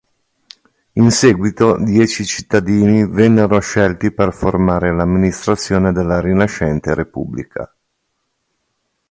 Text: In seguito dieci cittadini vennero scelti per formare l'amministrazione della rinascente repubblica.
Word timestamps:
In 0.93 1.11
seguito 1.11 1.77
dieci 1.77 2.25
cittadini 2.25 3.05
vennero 3.07 3.59
scelti 3.59 4.11
per 4.11 4.33
formare 4.33 4.91
l'amministrazione 4.95 5.91
della 5.91 6.19
rinascente 6.19 6.95
repubblica. 6.95 7.71